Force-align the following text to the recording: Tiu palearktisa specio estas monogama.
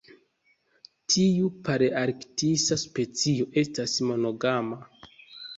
Tiu 1.15 1.49
palearktisa 1.67 2.79
specio 2.85 3.49
estas 3.65 3.97
monogama. 4.09 4.83